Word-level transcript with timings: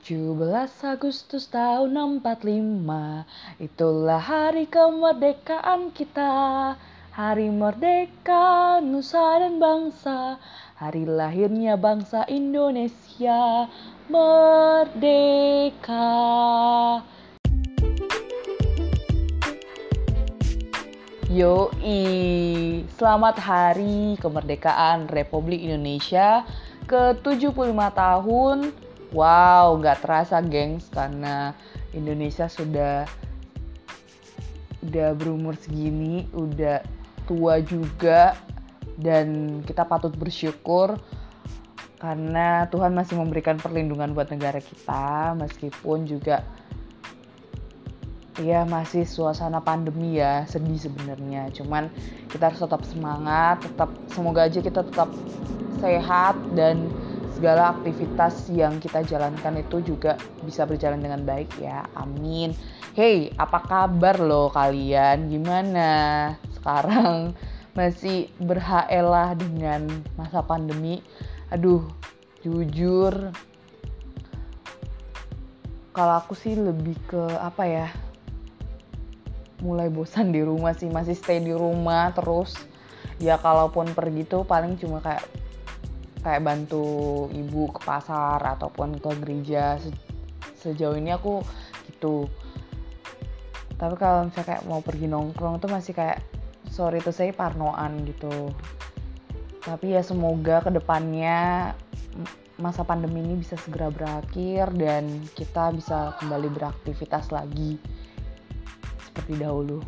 17 0.00 0.96
Agustus 0.96 1.44
tahun 1.52 1.92
45 2.24 2.32
Itulah 3.60 4.16
hari 4.16 4.64
kemerdekaan 4.64 5.92
kita. 5.92 6.72
Hari 7.12 7.52
merdeka 7.52 8.80
nusa 8.80 9.44
dan 9.44 9.60
bangsa. 9.60 10.40
Hari 10.80 11.04
lahirnya 11.04 11.76
bangsa 11.76 12.24
Indonesia. 12.32 13.68
Merdeka. 14.08 16.08
Yoi, 21.28 22.00
selamat 22.96 23.36
hari 23.36 24.16
kemerdekaan 24.16 25.12
Republik 25.12 25.60
Indonesia 25.60 26.48
ke-75 26.88 27.76
tahun. 27.92 28.88
Wow, 29.10 29.74
nggak 29.82 30.06
terasa 30.06 30.38
gengs 30.38 30.86
karena 30.94 31.50
Indonesia 31.90 32.46
sudah 32.46 33.10
udah 34.80 35.08
berumur 35.18 35.58
segini, 35.58 36.30
udah 36.30 36.80
tua 37.26 37.58
juga 37.62 38.38
dan 39.00 39.58
kita 39.66 39.82
patut 39.86 40.14
bersyukur 40.14 40.94
karena 42.00 42.64
Tuhan 42.72 42.96
masih 42.96 43.20
memberikan 43.20 43.60
perlindungan 43.60 44.16
buat 44.16 44.32
negara 44.32 44.56
kita 44.62 45.36
meskipun 45.36 46.08
juga 46.08 46.40
ya 48.40 48.64
masih 48.64 49.04
suasana 49.04 49.60
pandemi 49.60 50.16
ya 50.16 50.48
sedih 50.48 50.80
sebenarnya. 50.80 51.52
Cuman 51.52 51.92
kita 52.32 52.48
harus 52.48 52.62
tetap 52.62 52.82
semangat 52.88 53.60
tetap 53.66 53.90
semoga 54.08 54.48
aja 54.48 54.64
kita 54.64 54.80
tetap 54.86 55.12
sehat 55.82 56.38
dan 56.56 56.88
segala 57.34 57.72
aktivitas 57.78 58.50
yang 58.50 58.82
kita 58.82 59.06
jalankan 59.06 59.62
itu 59.62 59.82
juga 59.84 60.18
bisa 60.42 60.66
berjalan 60.66 61.00
dengan 61.00 61.22
baik 61.22 61.50
ya. 61.62 61.86
Amin. 61.94 62.54
Hey 62.92 63.30
apa 63.38 63.62
kabar 63.64 64.18
lo 64.18 64.50
kalian? 64.50 65.30
Gimana? 65.30 65.90
Sekarang 66.58 67.32
masih 67.78 68.28
berhaelah 68.42 69.38
dengan 69.38 69.86
masa 70.18 70.42
pandemi? 70.42 71.00
Aduh 71.54 71.86
jujur 72.42 73.30
kalau 75.90 76.14
aku 76.22 76.38
sih 76.38 76.54
lebih 76.54 76.96
ke 77.06 77.22
apa 77.38 77.64
ya? 77.66 77.88
Mulai 79.60 79.92
bosan 79.92 80.32
di 80.32 80.40
rumah 80.40 80.72
sih 80.72 80.88
masih 80.88 81.12
stay 81.12 81.42
di 81.42 81.52
rumah 81.52 82.10
terus. 82.16 82.56
Ya 83.20 83.36
kalaupun 83.36 83.92
pergi 83.92 84.24
tuh 84.24 84.48
paling 84.48 84.80
cuma 84.80 85.04
kayak 85.04 85.39
kayak 86.20 86.44
bantu 86.44 87.26
ibu 87.32 87.72
ke 87.72 87.80
pasar 87.82 88.40
ataupun 88.40 89.00
ke 89.00 89.10
gereja 89.24 89.80
sejauh 90.60 90.96
ini 90.96 91.16
aku 91.16 91.40
gitu 91.88 92.28
tapi 93.80 93.96
kalau 93.96 94.28
misalnya 94.28 94.48
kayak 94.56 94.64
mau 94.68 94.84
pergi 94.84 95.08
nongkrong 95.08 95.56
tuh 95.64 95.72
masih 95.72 95.96
kayak 95.96 96.20
sorry 96.68 97.00
tuh 97.00 97.16
saya 97.16 97.32
parnoan 97.32 98.04
gitu 98.04 98.52
tapi 99.64 99.96
ya 99.96 100.04
semoga 100.04 100.60
ke 100.64 100.70
depannya 100.72 101.72
masa 102.60 102.84
pandemi 102.84 103.24
ini 103.24 103.40
bisa 103.40 103.56
segera 103.56 103.88
berakhir 103.88 104.68
dan 104.76 105.24
kita 105.32 105.72
bisa 105.72 106.12
kembali 106.20 106.52
beraktivitas 106.52 107.32
lagi 107.32 107.80
seperti 109.08 109.40
dahulu. 109.40 109.80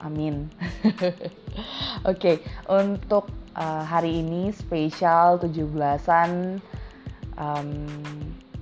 Amin. 0.00 0.48
Oke, 0.88 1.20
okay, 2.08 2.36
untuk 2.72 3.28
uh, 3.56 3.82
hari 3.86 4.22
ini 4.22 4.50
spesial 4.54 5.40
17-an 5.40 6.60
um, 7.38 7.70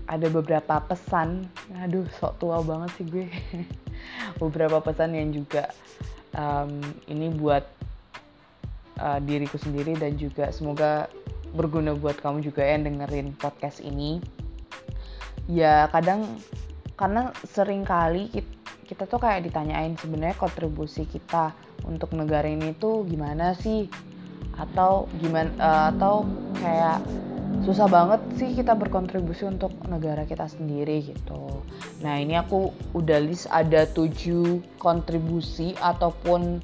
ada 0.09 0.26
beberapa 0.32 0.81
pesan. 0.84 1.49
Aduh, 1.84 2.09
sok 2.16 2.41
tua 2.41 2.60
banget 2.65 2.91
sih 2.97 3.06
gue. 3.09 3.28
beberapa 4.43 4.81
pesan 4.81 5.12
yang 5.12 5.34
juga 5.34 5.69
um, 6.32 6.81
ini 7.10 7.28
buat 7.34 7.66
uh, 9.03 9.19
diriku 9.21 9.60
sendiri 9.60 9.99
dan 9.99 10.16
juga 10.16 10.49
semoga 10.54 11.10
berguna 11.53 11.97
buat 11.97 12.16
kamu 12.20 12.44
juga 12.44 12.65
yang 12.65 12.88
dengerin 12.88 13.37
podcast 13.37 13.81
ini. 13.84 14.20
Ya, 15.49 15.88
kadang 15.93 16.41
karena 16.97 17.32
sering 17.49 17.88
kali 17.88 18.28
kita 18.28 18.59
kita 18.88 19.05
tuh 19.05 19.20
kayak 19.20 19.44
ditanyain 19.44 19.93
sebenarnya 20.00 20.41
kontribusi 20.41 21.05
kita 21.05 21.53
untuk 21.84 22.16
negara 22.16 22.49
ini 22.49 22.72
tuh 22.72 23.05
gimana 23.05 23.53
sih 23.53 23.84
atau 24.58 25.06
gimana 25.22 25.48
uh, 25.62 25.84
atau 25.94 26.26
kayak 26.58 26.98
susah 27.62 27.86
banget 27.86 28.20
sih 28.36 28.50
kita 28.54 28.74
berkontribusi 28.74 29.46
untuk 29.46 29.72
negara 29.86 30.26
kita 30.26 30.50
sendiri 30.50 31.14
gitu. 31.14 31.62
Nah 32.02 32.19
ini 32.19 32.34
aku 32.34 32.74
udah 32.94 33.19
list 33.22 33.46
ada 33.48 33.86
tujuh 33.88 34.62
kontribusi 34.82 35.78
ataupun 35.78 36.60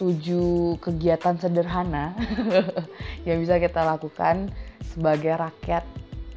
tujuh 0.00 0.80
kegiatan 0.80 1.36
sederhana 1.36 2.16
yang 3.28 3.36
bisa 3.44 3.60
kita 3.60 3.84
lakukan 3.84 4.48
sebagai 4.80 5.36
rakyat 5.36 5.84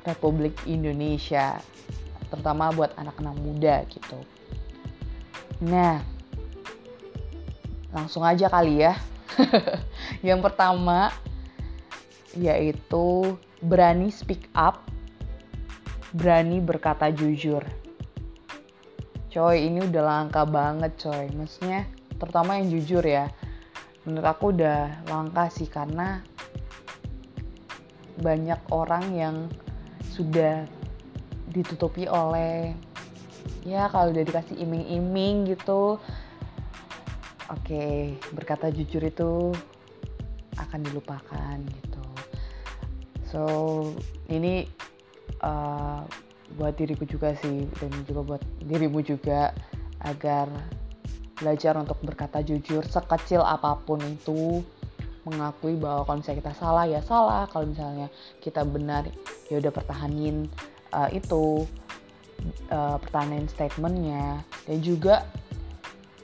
Republik 0.04 0.52
Indonesia, 0.68 1.64
terutama 2.28 2.76
buat 2.76 2.92
anak-anak 3.00 3.36
muda 3.40 3.88
gitu. 3.88 4.20
Nah, 5.64 6.04
langsung 7.96 8.28
aja 8.28 8.52
kali 8.52 8.84
ya. 8.84 9.00
yang 10.28 10.40
pertama 10.40 11.14
yaitu 12.34 13.38
berani 13.62 14.10
speak 14.10 14.50
up, 14.58 14.82
berani 16.14 16.58
berkata 16.58 17.14
jujur. 17.14 17.62
Coy, 19.34 19.66
ini 19.66 19.82
udah 19.86 20.04
langka 20.04 20.46
banget 20.46 20.94
coy. 21.02 21.30
Maksudnya 21.34 21.90
terutama 22.22 22.58
yang 22.62 22.70
jujur 22.70 23.02
ya. 23.02 23.30
Menurut 24.06 24.28
aku 24.28 24.54
udah 24.54 25.06
langka 25.10 25.50
sih 25.50 25.66
karena 25.66 26.22
banyak 28.22 28.62
orang 28.70 29.06
yang 29.16 29.36
sudah 30.14 30.70
ditutupi 31.50 32.06
oleh 32.06 32.78
ya 33.66 33.90
kalau 33.90 34.14
udah 34.14 34.24
dikasih 34.24 34.60
iming-iming 34.60 35.50
gitu 35.50 35.98
okay, 37.62 38.18
berkata 38.34 38.74
jujur 38.74 39.04
itu 39.04 39.54
akan 40.58 40.80
dilupakan 40.86 41.58
gitu. 41.60 42.06
So 43.30 43.42
ini 44.30 44.70
uh, 45.42 46.06
buat 46.58 46.78
diriku 46.78 47.06
juga 47.10 47.34
sih 47.42 47.66
dan 47.82 47.92
juga 48.06 48.22
buat 48.36 48.44
dirimu 48.62 49.02
juga 49.02 49.54
agar 50.06 50.50
belajar 51.38 51.74
untuk 51.82 51.98
berkata 52.06 52.46
jujur 52.46 52.86
sekecil 52.86 53.42
apa 53.42 53.74
pun 53.82 53.98
itu 54.06 54.62
mengakui 55.24 55.80
bahwa 55.80 56.04
kalau 56.06 56.18
misalnya 56.20 56.40
kita 56.46 56.54
salah 56.60 56.86
ya 56.86 57.02
salah. 57.02 57.44
Kalau 57.50 57.66
misalnya 57.66 58.08
kita 58.44 58.62
benar 58.68 59.08
ya 59.48 59.58
udah 59.60 59.72
pertahanin 59.72 60.46
uh, 60.94 61.10
itu 61.10 61.66
uh, 62.70 62.98
pertanyaan 63.00 63.48
statementnya. 63.50 64.44
Dan 64.68 64.78
juga 64.84 65.26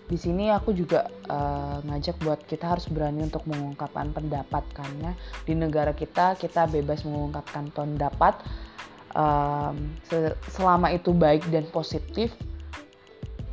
di 0.09 0.17
sini 0.17 0.49
aku 0.49 0.73
juga 0.73 1.05
uh, 1.29 1.85
ngajak 1.85 2.17
buat 2.25 2.41
kita 2.49 2.65
harus 2.65 2.89
berani 2.89 3.29
untuk 3.29 3.45
mengungkapkan 3.45 4.09
pendapat 4.09 4.65
karena 4.73 5.13
di 5.45 5.53
negara 5.53 5.93
kita 5.93 6.33
kita 6.33 6.65
bebas 6.65 7.05
mengungkapkan 7.05 7.69
pendapat 7.69 8.41
um, 9.13 9.77
selama 10.49 10.89
itu 10.89 11.13
baik 11.13 11.45
dan 11.53 11.69
positif 11.69 12.33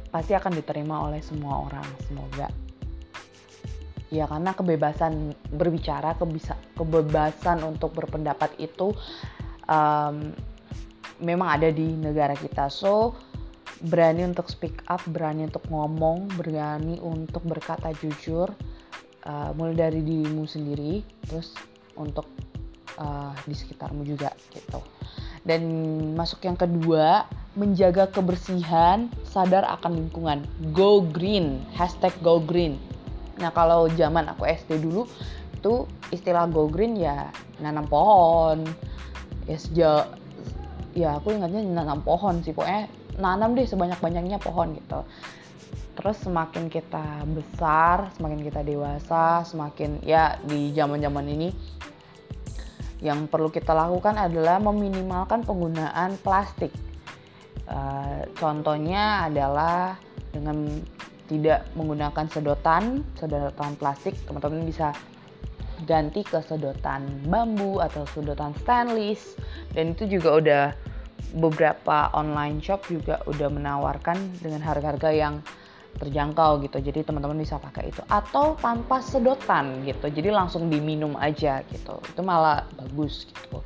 pasti 0.08 0.32
akan 0.32 0.56
diterima 0.56 1.12
oleh 1.12 1.20
semua 1.20 1.68
orang 1.68 1.84
semoga 2.08 2.48
ya 4.08 4.24
karena 4.24 4.54
kebebasan 4.54 5.34
berbicara 5.52 6.16
kebisa, 6.16 6.56
kebebasan 6.78 7.60
untuk 7.66 7.92
berpendapat 7.92 8.54
itu 8.56 8.94
um, 9.68 10.32
memang 11.20 11.48
ada 11.60 11.68
di 11.72 11.96
negara 11.96 12.36
kita. 12.36 12.70
So 12.70 13.16
berani 13.84 14.24
untuk 14.24 14.48
speak 14.48 14.80
up, 14.88 15.02
berani 15.08 15.48
untuk 15.48 15.64
ngomong, 15.68 16.32
berani 16.36 16.96
untuk 17.00 17.44
berkata 17.44 17.92
jujur, 18.00 18.48
uh, 19.28 19.50
mulai 19.52 19.76
dari 19.76 20.00
dirimu 20.00 20.48
sendiri, 20.48 21.04
terus 21.28 21.52
untuk 21.96 22.24
uh, 22.96 23.32
di 23.44 23.52
sekitarmu 23.52 24.04
juga 24.08 24.32
gitu. 24.52 24.80
Dan 25.46 25.62
masuk 26.18 26.42
yang 26.42 26.58
kedua, 26.58 27.28
menjaga 27.54 28.10
kebersihan, 28.10 29.08
sadar 29.22 29.62
akan 29.78 30.04
lingkungan. 30.04 30.42
Go 30.74 31.00
green, 31.00 31.62
hashtag 31.72 32.12
go 32.20 32.42
green. 32.42 32.76
Nah 33.38 33.52
kalau 33.52 33.86
zaman 33.92 34.26
aku 34.32 34.48
SD 34.48 34.80
dulu 34.82 35.08
itu 35.56 35.88
istilah 36.10 36.48
go 36.50 36.66
green 36.66 36.98
ya 36.98 37.30
nanam 37.62 37.86
pohon. 37.86 38.66
Ya 39.46 39.56
sejak 39.56 40.04
ya 40.96 41.20
aku 41.20 41.36
ingatnya 41.36 41.62
nanam 41.62 42.02
pohon 42.02 42.42
sih 42.42 42.50
pokoknya 42.56 42.90
nanam 43.16 43.56
deh 43.56 43.66
sebanyak-banyaknya 43.66 44.38
pohon 44.40 44.76
gitu 44.76 45.04
terus 45.96 46.20
semakin 46.20 46.68
kita 46.68 47.24
besar 47.32 48.12
semakin 48.20 48.44
kita 48.44 48.60
dewasa 48.60 49.42
semakin 49.48 50.04
ya 50.04 50.36
di 50.44 50.70
zaman 50.76 51.00
zaman 51.00 51.24
ini 51.24 51.48
yang 53.04 53.28
perlu 53.28 53.52
kita 53.52 53.76
lakukan 53.76 54.16
adalah 54.16 54.56
meminimalkan 54.56 55.44
penggunaan 55.44 56.16
plastik. 56.24 56.72
Uh, 57.66 58.24
contohnya 58.38 59.26
adalah 59.26 59.98
dengan 60.30 60.80
tidak 61.26 61.66
menggunakan 61.74 62.30
sedotan, 62.30 63.02
sedotan 63.18 63.74
plastik, 63.76 64.14
teman-teman 64.24 64.62
bisa 64.64 64.94
ganti 65.84 66.24
ke 66.24 66.40
sedotan 66.40 67.04
bambu 67.28 67.84
atau 67.84 68.08
sedotan 68.16 68.56
stainless 68.64 69.36
dan 69.76 69.92
itu 69.92 70.08
juga 70.08 70.30
udah 70.40 70.64
beberapa 71.36 72.08
online 72.16 72.64
shop 72.64 72.88
juga 72.88 73.20
udah 73.28 73.48
menawarkan 73.52 74.40
dengan 74.40 74.64
harga-harga 74.64 75.12
yang 75.12 75.44
terjangkau 75.96 76.64
gitu. 76.64 76.80
Jadi 76.80 77.04
teman-teman 77.04 77.36
bisa 77.40 77.60
pakai 77.60 77.92
itu. 77.92 78.00
Atau 78.08 78.56
tanpa 78.60 79.00
sedotan 79.04 79.84
gitu. 79.84 80.08
Jadi 80.08 80.28
langsung 80.32 80.68
diminum 80.72 81.16
aja 81.16 81.60
gitu. 81.68 82.00
Itu 82.04 82.20
malah 82.24 82.64
bagus 82.76 83.28
gitu. 83.28 83.60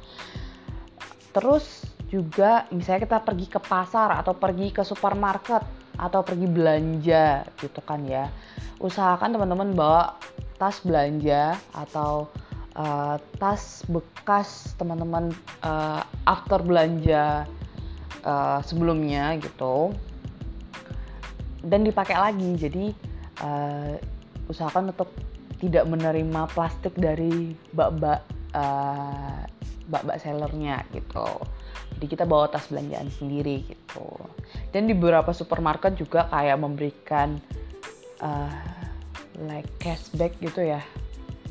Terus 1.30 1.86
juga 2.10 2.66
misalnya 2.74 3.06
kita 3.06 3.18
pergi 3.22 3.46
ke 3.46 3.60
pasar 3.62 4.18
atau 4.18 4.34
pergi 4.34 4.74
ke 4.74 4.82
supermarket 4.82 5.62
atau 5.94 6.26
pergi 6.26 6.46
belanja 6.50 7.46
gitu 7.62 7.80
kan 7.86 8.02
ya. 8.02 8.26
Usahakan 8.82 9.38
teman-teman 9.38 9.78
bawa 9.78 10.18
tas 10.58 10.82
belanja 10.82 11.54
atau 11.70 12.26
uh, 12.74 13.16
tas 13.38 13.86
bekas 13.86 14.74
teman-teman 14.74 15.30
uh, 15.62 16.02
after 16.26 16.58
belanja 16.60 17.46
uh, 18.24 18.60
sebelumnya 18.64 19.36
gitu. 19.38 19.94
Dan 21.60 21.84
dipakai 21.84 22.16
lagi 22.16 22.56
jadi 22.56 22.86
uh, 23.44 23.94
usahakan 24.48 24.92
untuk 24.96 25.12
tidak 25.60 25.84
menerima 25.84 26.48
plastik 26.56 26.96
dari 26.96 27.52
bak-bak 27.76 28.24
uh, 28.56 29.44
bak-bak 29.92 30.16
sellernya 30.22 30.82
gitu. 30.96 31.28
Jadi 31.98 32.06
kita 32.16 32.24
bawa 32.24 32.48
tas 32.48 32.64
belanjaan 32.72 33.12
sendiri 33.12 33.68
gitu. 33.68 34.08
Dan 34.72 34.88
di 34.88 34.96
beberapa 34.96 35.36
supermarket 35.36 36.00
juga 36.00 36.30
kayak 36.32 36.56
memberikan 36.56 37.36
uh, 38.24 38.80
like 39.44 39.68
cashback 39.80 40.32
gitu 40.40 40.64
ya 40.64 40.80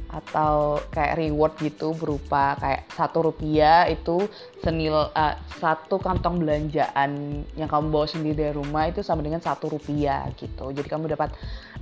atau 0.10 0.82
kayak 0.90 1.22
reward 1.22 1.54
gitu 1.62 1.94
berupa 1.94 2.58
kayak 2.58 2.90
satu 2.98 3.30
rupiah 3.30 3.86
itu 3.86 4.26
senil 4.66 5.14
uh, 5.14 5.36
satu 5.62 6.02
kantong 6.02 6.42
belanjaan 6.42 7.46
yang 7.54 7.70
kamu 7.70 7.94
bawa 7.94 8.10
sendiri 8.10 8.50
dari 8.50 8.54
rumah 8.58 8.90
itu 8.90 9.06
sama 9.06 9.22
dengan 9.22 9.38
satu 9.38 9.70
rupiah 9.70 10.26
gitu. 10.34 10.74
Jadi 10.74 10.88
kamu 10.90 11.14
dapat 11.14 11.30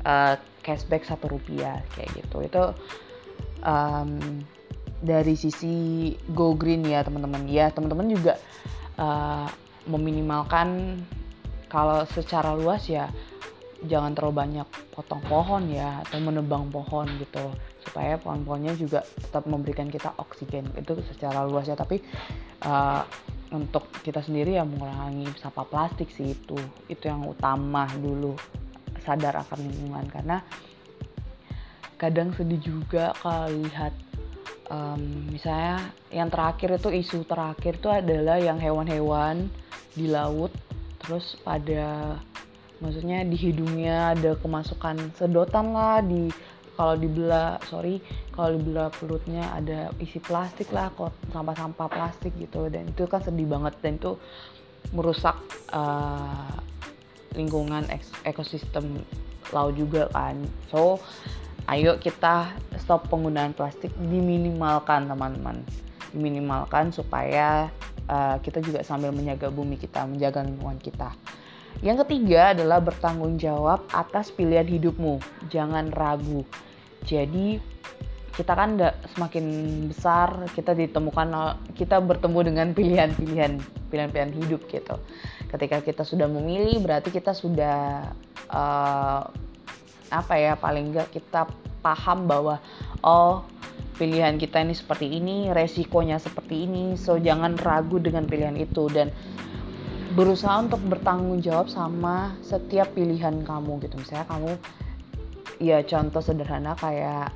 uh, 0.03 0.35
cashback 0.59 1.07
satu 1.07 1.31
rupiah 1.31 1.79
kayak 1.95 2.19
gitu. 2.19 2.44
Itu 2.44 2.63
um, 3.63 4.44
dari 5.00 5.39
sisi 5.39 6.12
go 6.35 6.51
green 6.51 6.83
ya 6.83 7.07
teman-teman. 7.07 7.47
Ya 7.47 7.71
teman-teman 7.71 8.12
juga 8.12 8.35
uh, 9.00 9.47
meminimalkan 9.88 11.00
kalau 11.71 12.03
secara 12.12 12.59
luas 12.59 12.91
ya 12.91 13.07
jangan 13.88 14.12
terlalu 14.18 14.35
banyak 14.35 14.68
potong 14.91 15.21
pohon 15.30 15.69
ya 15.69 16.01
atau 16.03 16.18
menebang 16.19 16.68
pohon 16.73 17.06
gitu 17.21 17.53
supaya 17.88 18.19
pohon-pohonnya 18.19 18.75
juga 18.75 19.01
tetap 19.04 19.48
memberikan 19.48 19.88
kita 19.88 20.12
oksigen. 20.19 20.68
Itu 20.75 21.00
secara 21.16 21.48
luas 21.48 21.72
ya 21.72 21.80
tapi 21.80 22.04
uh, 22.68 23.04
untuk 23.56 23.88
kita 24.04 24.19
sendiri 24.19 24.60
ya 24.60 24.68
mengurangi 24.68 25.31
sampah 25.39 25.66
plastik 25.66 26.12
sih 26.12 26.36
itu. 26.36 26.60
Itu 26.92 27.07
yang 27.07 27.24
utama 27.24 27.88
dulu 27.95 28.36
sadar 29.01 29.39
akan 29.48 29.60
lingkungan. 29.63 30.06
Karena 30.12 30.38
kadang 31.98 32.36
sedih 32.38 32.62
juga 32.62 33.16
kalau 33.24 33.50
lihat 33.50 33.95
um, 34.69 35.31
misalnya 35.31 35.92
yang 36.12 36.30
terakhir 36.30 36.78
itu 36.78 36.90
isu 36.94 37.25
terakhir 37.25 37.80
itu 37.80 37.90
adalah 37.90 38.38
yang 38.38 38.62
hewan-hewan 38.62 39.50
di 39.98 40.06
laut 40.12 40.54
terus 41.01 41.40
pada 41.42 42.16
maksudnya 42.78 43.25
di 43.25 43.33
hidungnya 43.33 44.13
ada 44.13 44.38
kemasukan 44.38 45.10
sedotan 45.18 45.74
lah 45.74 46.04
di 46.06 46.30
kalau 46.77 46.94
dibelah 46.94 47.57
sorry 47.65 47.97
kalau 48.31 48.53
dibelah 48.53 48.94
perutnya 48.94 49.50
ada 49.57 49.89
isi 49.97 50.21
plastik 50.21 50.69
lah 50.69 50.94
kok 50.94 51.12
sampah-sampah 51.33 51.89
plastik 51.89 52.38
gitu 52.38 52.69
dan 52.69 52.85
itu 52.85 53.09
kan 53.09 53.19
sedih 53.25 53.50
banget 53.50 53.74
dan 53.81 53.97
itu 53.97 54.13
merusak 54.94 55.35
uh, 55.74 56.53
lingkungan 57.33 57.83
ekosistem 58.24 59.01
laut 59.50 59.74
juga 59.74 60.06
kan 60.13 60.38
so 60.69 61.01
ayo 61.74 61.97
kita 61.97 62.53
stop 62.77 63.09
penggunaan 63.09 63.57
plastik 63.57 63.91
diminimalkan 63.97 65.09
teman-teman 65.09 65.65
diminimalkan 66.13 66.94
supaya 66.94 67.68
uh, 68.07 68.38
kita 68.39 68.63
juga 68.63 68.85
sambil 68.85 69.12
menjaga 69.12 69.51
bumi 69.51 69.75
kita 69.75 70.07
menjaga 70.07 70.45
lingkungan 70.45 70.80
kita 70.80 71.12
yang 71.85 72.01
ketiga 72.01 72.57
adalah 72.57 72.81
bertanggung 72.81 73.38
jawab 73.38 73.85
atas 73.94 74.33
pilihan 74.33 74.65
hidupmu. 74.65 75.21
Jangan 75.53 75.94
ragu. 75.94 76.41
Jadi 77.05 77.59
kita 78.38 78.53
kan 78.53 78.77
semakin 79.17 79.45
besar 79.89 80.45
kita 80.53 80.77
ditemukan 80.77 81.57
kita 81.73 81.97
bertemu 81.97 82.39
dengan 82.45 82.67
pilihan-pilihan 82.77 83.57
pilihan-pilihan 83.89 84.33
hidup 84.38 84.61
gitu. 84.69 84.95
Ketika 85.49 85.81
kita 85.81 86.05
sudah 86.05 86.29
memilih 86.29 86.77
berarti 86.85 87.09
kita 87.09 87.33
sudah 87.33 88.05
uh, 88.53 89.21
apa 90.07 90.33
ya 90.38 90.53
paling 90.53 90.94
enggak 90.94 91.09
kita 91.09 91.49
paham 91.81 92.29
bahwa 92.29 92.61
oh 93.01 93.41
pilihan 93.97 94.38
kita 94.38 94.61
ini 94.61 94.77
seperti 94.77 95.17
ini, 95.17 95.49
resikonya 95.49 96.21
seperti 96.21 96.69
ini. 96.69 96.94
So 96.94 97.17
jangan 97.17 97.57
ragu 97.57 97.97
dengan 97.97 98.29
pilihan 98.29 98.53
itu 98.53 98.85
dan 98.94 99.09
berusaha 100.13 100.61
untuk 100.61 100.81
bertanggung 100.85 101.41
jawab 101.41 101.73
sama 101.73 102.38
setiap 102.45 102.94
pilihan 102.94 103.41
kamu 103.41 103.81
gitu. 103.81 103.97
Misalnya 103.97 104.29
kamu 104.29 104.51
ya 105.57 105.81
contoh 105.86 106.21
sederhana 106.21 106.77
kayak 106.77 107.33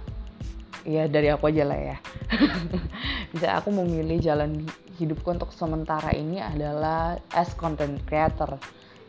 ya 0.85 1.05
dari 1.05 1.29
aku 1.29 1.49
aja 1.49 1.63
lah 1.65 1.79
ya. 1.79 1.97
Bisa 3.33 3.57
aku 3.57 3.69
memilih 3.73 4.17
jalan 4.21 4.65
hidupku 4.97 5.27
untuk 5.33 5.49
sementara 5.53 6.13
ini 6.13 6.41
adalah 6.41 7.17
as 7.33 7.53
content 7.57 8.01
creator 8.05 8.57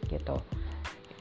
gitu. 0.09 0.41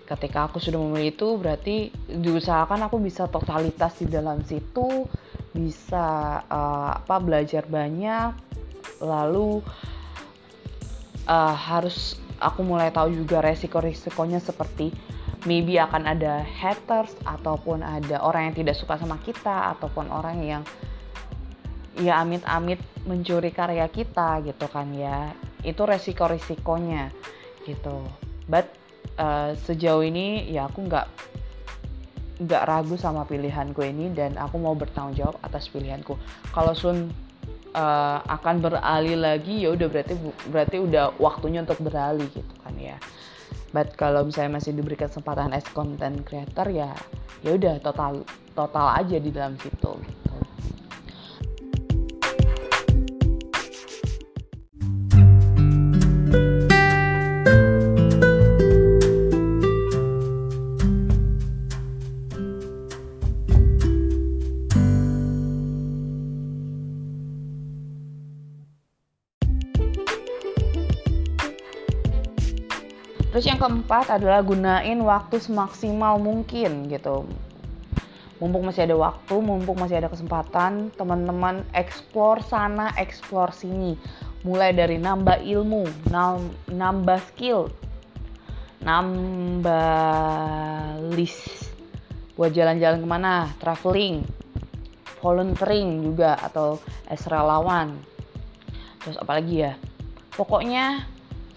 Ketika 0.08 0.52
aku 0.52 0.60
sudah 0.60 0.80
memilih 0.80 1.16
itu 1.16 1.28
berarti 1.40 1.76
diusahakan 2.12 2.92
aku 2.92 3.00
bisa 3.00 3.32
totalitas 3.32 3.96
di 3.96 4.12
dalam 4.12 4.44
situ 4.44 5.08
bisa 5.56 6.40
uh, 6.52 7.00
apa 7.00 7.16
belajar 7.20 7.64
banyak 7.68 8.36
lalu 9.00 9.64
uh, 11.28 11.56
harus 11.56 12.20
aku 12.40 12.64
mulai 12.64 12.90
tahu 12.90 13.14
juga 13.14 13.44
resiko-resikonya 13.44 14.40
seperti 14.40 14.92
maybe 15.50 15.82
akan 15.82 16.06
ada 16.06 16.46
haters 16.46 17.14
ataupun 17.26 17.82
ada 17.82 18.22
orang 18.22 18.52
yang 18.52 18.56
tidak 18.62 18.78
suka 18.78 18.98
sama 18.98 19.18
kita 19.26 19.74
ataupun 19.78 20.10
orang 20.14 20.38
yang 20.42 20.64
ya 21.98 22.22
amit-amit 22.22 22.80
mencuri 23.06 23.50
karya 23.50 23.90
kita 23.90 24.42
gitu 24.46 24.66
kan 24.70 24.94
ya. 24.94 25.34
Itu 25.66 25.86
resiko-resikonya 25.86 27.10
gitu. 27.66 28.06
But 28.46 28.70
uh, 29.18 29.58
sejauh 29.66 30.06
ini 30.06 30.50
ya 30.50 30.70
aku 30.70 30.86
nggak 30.86 31.08
nggak 32.42 32.64
ragu 32.66 32.98
sama 32.98 33.22
pilihanku 33.26 33.86
ini 33.86 34.10
dan 34.18 34.34
aku 34.38 34.58
mau 34.58 34.74
bertanggung 34.74 35.18
jawab 35.18 35.38
atas 35.46 35.70
pilihanku. 35.70 36.18
Kalau 36.54 36.74
Sun 36.74 37.10
uh, 37.76 38.20
akan 38.26 38.56
beralih 38.62 39.18
lagi 39.18 39.66
ya 39.66 39.74
udah 39.74 39.88
berarti 39.90 40.14
berarti 40.50 40.78
udah 40.82 41.16
waktunya 41.18 41.64
untuk 41.64 41.80
beralih 41.82 42.28
gitu 42.34 42.54
kan 42.62 42.76
ya 42.78 42.98
but 43.72 43.96
kalau 43.96 44.28
misalnya 44.28 44.60
masih 44.60 44.76
diberi 44.76 45.00
kesempatan 45.00 45.56
as 45.56 45.64
content 45.72 46.24
creator 46.28 46.68
ya 46.68 46.92
ya 47.42 47.56
udah 47.56 47.80
total 47.80 48.24
total 48.54 48.88
aja 49.00 49.18
di 49.18 49.32
dalam 49.32 49.56
situ 49.60 49.96
keempat 73.92 74.24
adalah 74.24 74.40
gunain 74.40 75.04
waktu 75.04 75.36
semaksimal 75.44 76.16
mungkin 76.16 76.88
gitu. 76.88 77.28
Mumpung 78.40 78.64
masih 78.64 78.88
ada 78.88 78.96
waktu, 78.96 79.36
mumpung 79.44 79.76
masih 79.84 80.00
ada 80.00 80.08
kesempatan, 80.08 80.96
teman-teman 80.96 81.68
explore 81.76 82.40
sana, 82.40 82.96
explore 82.96 83.52
sini. 83.52 84.00
Mulai 84.48 84.72
dari 84.72 84.96
nambah 84.96 85.44
ilmu, 85.44 86.08
nambah 86.72 87.20
skill, 87.36 87.68
nambah 88.80 89.84
list 91.12 91.76
buat 92.40 92.56
jalan-jalan 92.56 93.04
ke 93.04 93.08
mana, 93.12 93.52
traveling, 93.60 94.24
volunteering 95.20 96.00
juga 96.00 96.40
atau 96.40 96.80
as 97.12 97.28
relawan 97.28 98.00
terus 99.02 99.18
apalagi 99.18 99.66
ya 99.66 99.74
pokoknya 100.38 101.06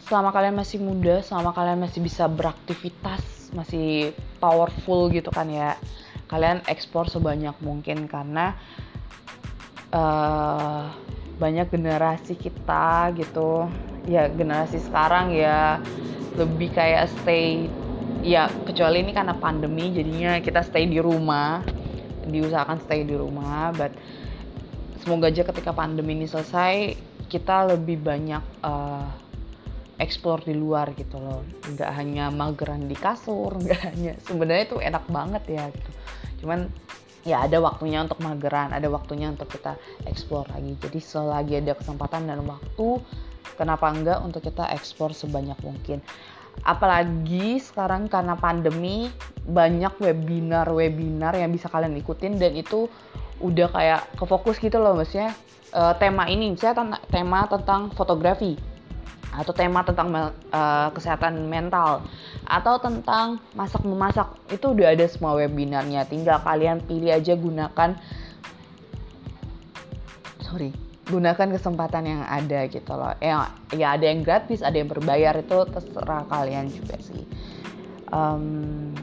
selama 0.04 0.30
kalian 0.30 0.56
masih 0.56 0.78
muda 0.84 1.24
selama 1.24 1.56
kalian 1.56 1.80
masih 1.80 2.04
bisa 2.04 2.28
beraktivitas 2.28 3.50
masih 3.56 4.12
powerful 4.42 5.08
gitu 5.08 5.30
kan 5.32 5.48
ya 5.48 5.78
kalian 6.28 6.60
ekspor 6.66 7.06
sebanyak 7.06 7.54
mungkin 7.62 8.10
karena 8.10 8.56
uh, 9.94 10.90
banyak 11.38 11.70
generasi 11.70 12.34
kita 12.38 13.14
gitu. 13.18 13.70
Ya 14.04 14.28
generasi 14.28 14.84
sekarang 14.84 15.32
ya 15.32 15.80
lebih 16.36 16.74
kayak 16.76 17.08
stay 17.08 17.72
ya 18.20 18.50
kecuali 18.68 19.00
ini 19.00 19.16
karena 19.16 19.32
pandemi 19.36 19.94
jadinya 19.94 20.36
kita 20.42 20.60
stay 20.60 20.84
di 20.84 21.00
rumah 21.00 21.64
diusahakan 22.24 22.80
stay 22.84 23.04
di 23.04 23.16
rumah 23.16 23.72
but 23.76 23.92
semoga 25.00 25.28
aja 25.28 25.44
ketika 25.44 25.76
pandemi 25.76 26.16
ini 26.16 26.26
selesai 26.28 26.96
kita 27.28 27.68
lebih 27.76 28.00
banyak 28.00 28.40
uh, 28.64 29.08
explore 29.98 30.42
di 30.46 30.54
luar 30.56 30.92
gitu 30.96 31.18
loh. 31.18 31.42
Nggak 31.70 31.90
hanya 31.94 32.30
mageran 32.30 32.86
di 32.90 32.96
kasur 32.96 33.54
nggak 33.62 33.80
hanya 33.92 34.12
sebenarnya 34.24 34.64
itu 34.66 34.76
enak 34.80 35.04
banget 35.08 35.42
ya 35.48 35.64
gitu. 35.70 35.90
Cuman 36.44 36.70
ya 37.24 37.48
ada 37.48 37.56
waktunya 37.60 38.04
untuk 38.04 38.20
mageran 38.20 38.76
ada 38.76 38.88
waktunya 38.92 39.32
untuk 39.32 39.48
kita 39.50 39.78
explore 40.06 40.48
lagi. 40.52 40.76
Jadi 40.80 40.98
selagi 41.00 41.54
ada 41.62 41.72
kesempatan 41.78 42.28
dan 42.28 42.44
waktu 42.44 43.00
kenapa 43.56 43.90
enggak 43.90 44.18
untuk 44.22 44.44
kita 44.44 44.68
ekspor 44.74 45.14
sebanyak 45.14 45.56
mungkin? 45.62 46.02
Apalagi 46.62 47.58
sekarang 47.58 48.06
karena 48.06 48.38
pandemi 48.38 49.10
banyak 49.42 49.98
webinar-webinar 49.98 51.34
yang 51.34 51.50
bisa 51.50 51.66
kalian 51.66 51.98
ikutin 51.98 52.38
dan 52.38 52.54
itu 52.54 52.86
udah 53.42 53.68
kayak 53.74 54.00
ke 54.14 54.24
fokus 54.24 54.62
gitu 54.62 54.78
loh 54.78 54.94
maksudnya 54.94 55.34
uh, 55.74 55.92
tema 55.98 56.30
ini 56.30 56.54
saya 56.54 56.78
tema 57.10 57.50
tentang 57.50 57.90
fotografi 57.92 58.54
atau 59.34 59.50
tema 59.50 59.82
tentang 59.82 60.14
uh, 60.14 60.88
kesehatan 60.94 61.50
mental 61.50 62.06
atau 62.46 62.78
tentang 62.78 63.42
masak 63.58 63.82
memasak. 63.82 64.30
Itu 64.46 64.72
udah 64.72 64.94
ada 64.94 65.06
semua 65.10 65.34
webinarnya. 65.34 66.06
Tinggal 66.06 66.38
kalian 66.46 66.78
pilih 66.86 67.10
aja 67.10 67.34
gunakan 67.34 67.98
sorry 70.38 70.70
gunakan 71.04 71.52
kesempatan 71.52 72.04
yang 72.08 72.22
ada 72.24 72.64
gitu 72.70 72.92
loh. 72.94 73.12
Ya 73.20 73.50
ya 73.74 73.98
ada 73.98 74.06
yang 74.06 74.24
gratis 74.24 74.64
ada 74.64 74.78
yang 74.78 74.88
berbayar 74.88 75.36
itu 75.36 75.58
terserah 75.68 76.24
kalian 76.30 76.70
juga 76.70 76.96
sih. 77.02 77.26
Um, 78.14 78.94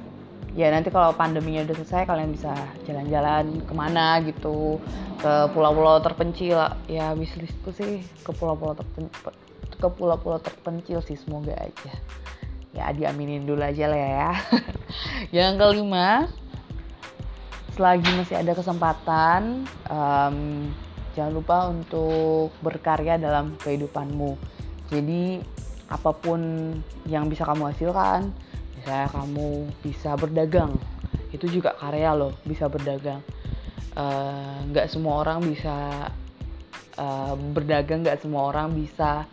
ya 0.56 0.72
nanti 0.72 0.90
kalau 0.90 1.14
pandeminya 1.14 1.68
udah 1.68 1.76
selesai 1.84 2.08
kalian 2.08 2.32
bisa 2.34 2.56
jalan-jalan 2.88 3.62
ke 3.68 3.74
mana 3.76 4.24
gitu. 4.24 4.80
Ke 5.22 5.52
pulau-pulau 5.54 6.02
terpencil. 6.02 6.58
Ya 6.90 7.14
wishlistku 7.14 7.70
sih 7.76 8.02
ke 8.26 8.32
pulau-pulau 8.34 8.74
terpencil 8.74 9.51
ke 9.82 9.88
pulau-pulau 9.90 10.38
terpencil 10.42 11.02
sih 11.02 11.18
semoga 11.18 11.54
aja. 11.58 11.94
Ya 12.72 12.88
diaminin 12.96 13.44
dulu 13.44 13.62
aja 13.62 13.90
lah 13.90 14.00
ya. 14.00 14.32
Yang 15.36 15.54
kelima 15.60 16.30
selagi 17.72 18.10
masih 18.20 18.36
ada 18.36 18.52
kesempatan 18.52 19.64
um, 19.88 20.70
jangan 21.16 21.32
lupa 21.32 21.58
untuk 21.72 22.52
berkarya 22.60 23.16
dalam 23.18 23.56
kehidupanmu. 23.64 24.36
Jadi 24.92 25.40
apa 25.92 26.16
pun 26.16 26.72
yang 27.04 27.28
bisa 27.28 27.44
kamu 27.44 27.72
hasilkan 27.76 28.32
misalnya 28.80 29.08
kamu 29.12 29.72
bisa 29.84 30.16
berdagang. 30.16 30.72
Itu 31.32 31.48
juga 31.48 31.76
karya 31.80 32.16
loh 32.16 32.36
bisa 32.44 32.68
berdagang. 32.68 33.24
Eh, 33.92 34.58
nggak 34.72 34.88
uh, 34.88 34.92
semua 34.92 35.20
orang 35.20 35.44
bisa 35.44 36.08
uh, 36.96 37.36
berdagang 37.52 38.08
nggak 38.08 38.24
semua 38.24 38.48
orang 38.48 38.72
bisa 38.72 39.28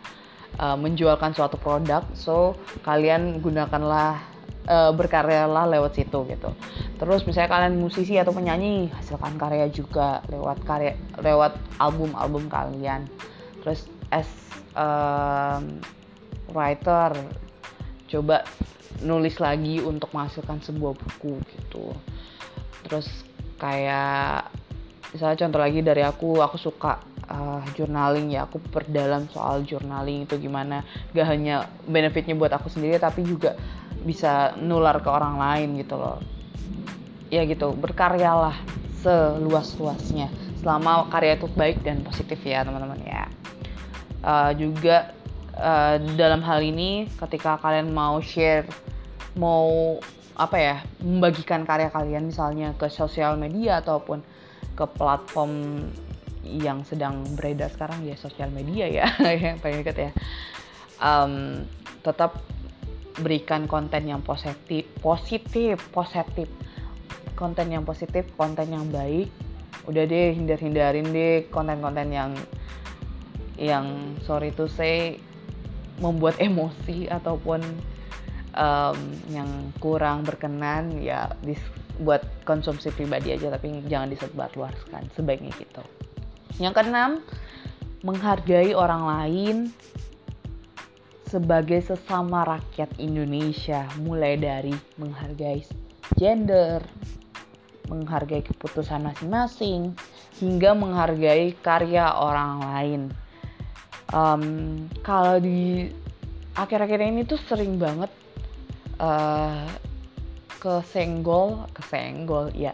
uh, 0.57 0.79
menjualkan 0.79 1.35
suatu 1.37 1.59
produk 1.61 2.01
so 2.17 2.57
kalian 2.81 3.43
gunakanlah 3.43 4.17
uh, 4.69 4.91
berkaryalah 4.93 5.65
lewat 5.65 5.97
situ 5.97 6.19
gitu. 6.29 6.49
Terus 7.01 7.25
misalnya 7.25 7.49
kalian 7.49 7.81
musisi 7.81 8.15
atau 8.21 8.31
penyanyi, 8.31 8.93
hasilkan 8.93 9.35
karya 9.35 9.67
juga 9.73 10.21
lewat 10.29 10.61
karya 10.63 10.93
lewat 11.19 11.57
album-album 11.81 12.47
kalian. 12.47 13.09
Terus 13.65 13.89
as 14.13 14.29
um, 14.77 15.81
writer 16.53 17.13
coba 18.09 18.45
nulis 19.05 19.37
lagi 19.37 19.81
untuk 19.81 20.09
menghasilkan 20.13 20.61
sebuah 20.61 20.93
buku 20.97 21.39
gitu. 21.55 21.93
Terus 22.85 23.07
kayak 23.61 24.49
misalnya 25.13 25.37
contoh 25.45 25.59
lagi 25.61 25.79
dari 25.85 26.01
aku, 26.05 26.41
aku 26.41 26.57
suka 26.57 27.01
uh, 27.29 27.61
journaling 27.77 28.33
ya 28.33 28.49
aku 28.49 28.57
perdalam 28.59 29.29
soal 29.29 29.61
journaling 29.63 30.25
itu 30.25 30.35
gimana. 30.41 30.81
Gak 31.13 31.29
hanya 31.29 31.69
benefitnya 31.85 32.33
buat 32.33 32.51
aku 32.51 32.67
sendiri 32.67 32.97
tapi 32.97 33.23
juga 33.23 33.55
bisa 34.03 34.57
nular 34.57 34.97
ke 34.99 35.09
orang 35.09 35.37
lain 35.37 35.77
gitu 35.79 35.95
loh. 35.95 36.19
Ya 37.29 37.45
gitu 37.45 37.71
berkaryalah 37.77 38.57
seluas-luasnya. 39.05 40.27
Selama 40.59 41.07
karya 41.07 41.39
itu 41.39 41.47
baik 41.53 41.85
dan 41.85 42.03
positif 42.03 42.41
ya 42.43 42.65
teman-teman 42.65 42.99
ya. 43.05 43.23
Uh, 44.19 44.51
juga 44.51 45.15
uh, 45.55 45.95
dalam 46.19 46.43
hal 46.43 46.59
ini 46.59 47.07
ketika 47.15 47.55
kalian 47.61 47.95
mau 47.95 48.19
share 48.19 48.67
mau 49.39 49.95
apa 50.39 50.55
ya 50.55 50.75
membagikan 51.03 51.67
karya 51.67 51.91
kalian 51.91 52.31
misalnya 52.31 52.71
ke 52.79 52.87
sosial 52.87 53.35
media 53.35 53.83
ataupun 53.83 54.23
ke 54.75 54.85
platform 54.95 55.83
yang 56.43 56.87
sedang 56.87 57.27
beredar 57.35 57.67
sekarang 57.67 58.07
ya 58.07 58.15
sosial 58.15 58.47
media 58.49 58.87
ya 58.87 59.07
yang 59.43 59.59
paling 59.59 59.83
dekat 59.83 60.09
ya. 60.09 60.11
Um, 60.99 61.65
tetap 62.03 62.43
berikan 63.19 63.67
konten 63.67 64.07
yang 64.07 64.23
positif 64.23 64.87
positif 65.03 65.79
positif. 65.91 66.47
Konten 67.35 67.71
yang 67.71 67.83
positif 67.87 68.27
konten 68.35 68.71
yang 68.71 68.87
baik. 68.91 69.31
Udah 69.87 70.03
deh 70.07 70.35
hindar 70.35 70.59
hindarin 70.59 71.07
deh 71.11 71.47
konten-konten 71.51 72.11
yang 72.11 72.31
yang 73.59 74.15
sorry 74.23 74.55
to 74.55 74.67
say 74.71 75.19
membuat 75.99 76.39
emosi 76.39 77.11
ataupun 77.11 77.59
um, 78.55 78.99
yang 79.31 79.49
kurang 79.83 80.23
berkenan. 80.23 80.99
Ya 80.99 81.31
buat 81.99 82.23
konsumsi 82.47 82.95
pribadi 82.95 83.35
aja 83.35 83.51
tapi 83.51 83.83
jangan 83.91 84.07
disebarluaskan 84.07 85.11
sebaiknya 85.19 85.51
gitu 85.59 85.83
yang 86.59 86.75
keenam 86.75 87.23
menghargai 88.03 88.75
orang 88.75 89.03
lain 89.03 89.57
sebagai 91.29 91.79
sesama 91.85 92.41
rakyat 92.41 92.89
Indonesia, 92.97 93.85
mulai 94.01 94.33
dari 94.35 94.73
menghargai 94.97 95.61
gender, 96.17 96.81
menghargai 97.85 98.41
keputusan 98.41 99.05
masing-masing, 99.05 99.93
hingga 100.41 100.73
menghargai 100.73 101.53
karya 101.61 102.09
orang 102.17 102.51
lain. 102.65 103.01
Um, 104.09 104.43
kalau 105.05 105.37
di 105.37 105.93
akhir-akhir 106.57 106.97
ini 106.97 107.21
tuh 107.29 107.37
sering 107.45 107.77
banget 107.77 108.09
uh, 108.97 109.69
kesenggol, 110.57 111.69
kesenggol 111.77 112.49
ya, 112.57 112.73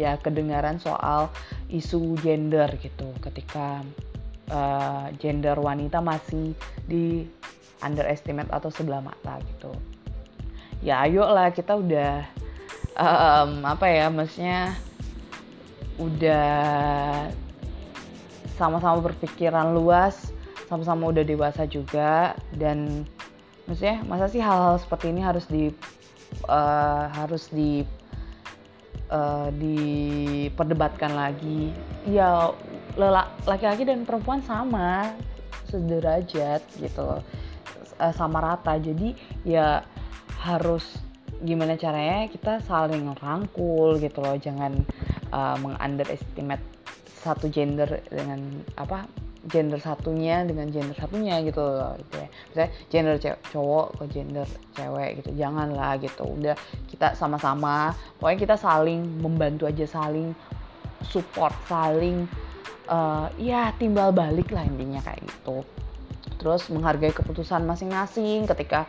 ya 0.00 0.16
kedengaran 0.16 0.80
soal 0.80 1.28
isu 1.68 2.16
gender 2.24 2.72
gitu, 2.80 3.12
ketika 3.20 3.84
uh, 4.48 5.12
gender 5.20 5.60
wanita 5.60 6.00
masih 6.00 6.56
di 6.88 7.28
underestimate 7.84 8.48
atau 8.48 8.72
sebelah 8.72 9.04
mata 9.04 9.36
gitu. 9.44 9.72
Ya 10.80 11.04
ayo 11.04 11.28
lah 11.28 11.52
kita 11.52 11.76
udah 11.76 12.24
um, 12.96 13.68
apa 13.68 13.86
ya 13.88 14.08
maksudnya 14.08 14.72
udah 16.00 17.28
sama-sama 18.56 19.04
berpikiran 19.04 19.76
luas 19.76 20.32
sama-sama 20.68 21.12
udah 21.12 21.24
dewasa 21.26 21.66
juga 21.68 22.32
dan 22.56 23.04
maksudnya 23.68 24.00
masa 24.06 24.30
sih 24.30 24.40
hal-hal 24.40 24.78
seperti 24.80 25.12
ini 25.12 25.20
harus 25.20 25.44
di 25.50 25.68
uh, 26.46 27.10
harus 27.10 27.50
di 27.50 27.84
uh, 29.10 29.48
diperdebatkan 29.52 31.12
lagi. 31.12 31.74
Ya 32.08 32.54
laki-laki 33.46 33.86
dan 33.86 34.06
perempuan 34.06 34.42
sama 34.42 35.14
sederajat 35.70 36.62
gitu 36.78 37.00
loh 37.02 37.22
uh, 38.00 38.14
sama 38.14 38.40
rata. 38.40 38.78
Jadi 38.80 39.14
ya 39.44 39.84
harus 40.40 40.98
gimana 41.40 41.76
caranya 41.76 42.28
kita 42.30 42.62
saling 42.64 43.12
rangkul 43.20 44.00
gitu 44.00 44.22
loh. 44.24 44.38
Jangan 44.38 44.72
uh, 45.34 45.56
mengunderestimate 45.60 46.62
satu 47.20 47.52
gender 47.52 48.00
dengan 48.08 48.64
apa 48.80 49.04
gender 49.48 49.80
satunya 49.80 50.44
dengan 50.44 50.68
gender 50.68 50.92
satunya 50.92 51.40
gitu 51.40 51.64
loh 51.64 51.96
gitu 51.96 52.14
ya. 52.20 52.28
Misalnya 52.28 52.70
gender 52.92 53.16
cowok 53.52 53.86
ke 53.96 54.04
gender 54.12 54.48
cewek 54.76 55.10
gitu 55.22 55.30
janganlah 55.38 55.96
gitu. 55.96 56.24
Udah 56.28 56.54
kita 56.92 57.16
sama-sama 57.16 57.96
pokoknya 58.20 58.38
kita 58.38 58.56
saling 58.60 59.00
membantu 59.24 59.64
aja 59.64 59.88
saling 59.88 60.36
support 61.08 61.56
saling 61.64 62.28
uh, 62.92 63.32
ya 63.40 63.72
timbal 63.80 64.12
balik 64.12 64.52
lah 64.52 64.66
intinya 64.66 65.00
kayak 65.00 65.24
gitu. 65.24 65.64
Terus 66.36 66.68
menghargai 66.68 67.12
keputusan 67.12 67.64
masing-masing 67.64 68.44
ketika 68.48 68.84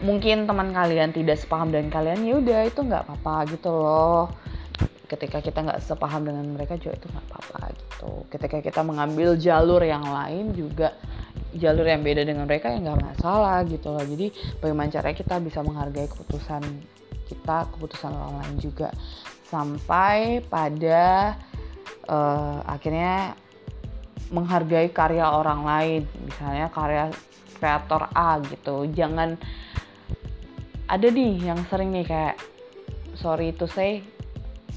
mungkin 0.00 0.48
teman 0.48 0.72
kalian 0.72 1.12
tidak 1.12 1.36
sepaham 1.36 1.68
dengan 1.68 1.92
kalian 1.92 2.24
ya 2.24 2.34
udah 2.40 2.60
itu 2.64 2.80
nggak 2.80 3.04
apa-apa 3.04 3.52
gitu 3.52 3.68
loh 3.68 4.32
ketika 5.10 5.42
kita 5.42 5.66
nggak 5.66 5.82
sepaham 5.82 6.22
dengan 6.22 6.46
mereka 6.54 6.78
juga 6.78 7.02
itu 7.02 7.10
nggak 7.10 7.26
apa-apa 7.26 7.74
gitu. 7.74 8.10
Ketika 8.30 8.62
kita 8.62 8.80
mengambil 8.86 9.34
jalur 9.34 9.82
yang 9.82 10.06
lain 10.06 10.54
juga 10.54 10.94
jalur 11.50 11.82
yang 11.82 12.06
beda 12.06 12.22
dengan 12.22 12.46
mereka 12.46 12.70
ya 12.70 12.78
nggak 12.78 13.02
masalah 13.02 13.66
gitu 13.66 13.90
loh. 13.90 14.06
Jadi 14.06 14.30
bagaimana 14.62 14.86
caranya 14.86 15.16
kita 15.18 15.34
bisa 15.42 15.66
menghargai 15.66 16.06
keputusan 16.06 16.62
kita 17.26 17.66
keputusan 17.74 18.10
orang 18.14 18.34
lain 18.38 18.56
juga. 18.62 18.94
Sampai 19.50 20.46
pada 20.46 21.34
uh, 22.06 22.62
akhirnya 22.70 23.34
menghargai 24.30 24.94
karya 24.94 25.26
orang 25.26 25.66
lain. 25.66 26.02
Misalnya 26.22 26.70
karya 26.70 27.10
kreator 27.58 28.06
A 28.14 28.38
gitu. 28.46 28.86
Jangan 28.94 29.34
ada 30.86 31.06
nih 31.10 31.50
yang 31.50 31.58
sering 31.66 31.90
nih 31.90 32.06
kayak 32.06 32.38
sorry 33.18 33.50
itu 33.50 33.66
saya 33.66 33.98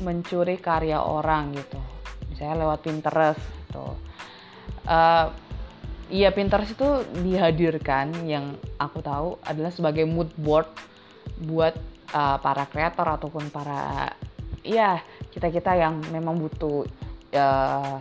mencuri 0.02 0.58
karya 0.58 0.98
orang 0.98 1.54
gitu 1.54 1.80
misalnya 2.34 2.66
lewat 2.66 2.80
Pinterest 2.82 3.44
gitu 3.70 3.86
uh, 4.90 5.28
Iya 6.14 6.30
Pinterest 6.30 6.78
itu 6.78 6.90
dihadirkan 7.26 8.28
yang 8.30 8.54
aku 8.78 9.02
tahu 9.02 9.42
adalah 9.50 9.74
sebagai 9.74 10.06
mood 10.06 10.30
board 10.38 10.70
buat 11.42 11.74
uh, 12.14 12.38
para 12.38 12.70
kreator 12.70 13.18
ataupun 13.18 13.50
para 13.50 14.14
ya 14.62 15.02
kita 15.34 15.50
kita 15.50 15.74
yang 15.74 16.04
memang 16.14 16.38
butuh 16.38 16.86
uh, 17.34 17.98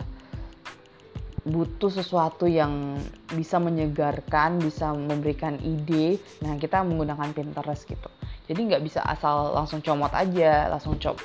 butuh 1.43 1.91
sesuatu 1.91 2.47
yang 2.47 3.01
bisa 3.35 3.59
menyegarkan, 3.59 4.63
bisa 4.63 4.95
memberikan 4.95 5.59
ide. 5.59 6.21
Nah 6.45 6.55
kita 6.61 6.85
menggunakan 6.85 7.35
Pinterest 7.35 7.83
gitu. 7.83 8.09
Jadi 8.43 8.59
nggak 8.67 8.83
bisa 8.83 8.99
asal 9.07 9.55
langsung 9.55 9.79
comot 9.79 10.11
aja, 10.11 10.67
langsung 10.67 10.99
cop 10.99 11.19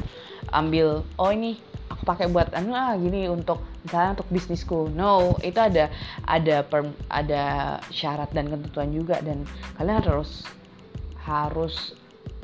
ambil 0.48 1.04
oh 1.20 1.28
ini 1.28 1.60
aku 1.92 2.02
pakai 2.08 2.30
buat 2.32 2.48
anu 2.56 2.72
ah 2.72 2.96
gini 2.96 3.28
untuk 3.28 3.60
misalnya 3.84 4.20
untuk 4.20 4.28
bisnisku. 4.30 4.88
No 4.92 5.34
itu 5.42 5.58
ada 5.58 5.90
ada 6.25 6.62
per, 6.62 6.88
ada 7.10 7.76
syarat 7.90 8.30
dan 8.30 8.48
ketentuan 8.48 8.94
juga 8.94 9.18
dan 9.20 9.44
kalian 9.76 9.98
harus 10.04 10.46
harus 11.26 11.98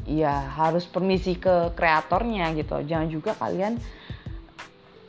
ya 0.05 0.53
harus 0.53 0.85
permisi 0.85 1.39
ke 1.39 1.73
kreatornya 1.73 2.53
gitu. 2.59 2.83
Jangan 2.85 3.09
juga 3.09 3.33
kalian 3.39 3.79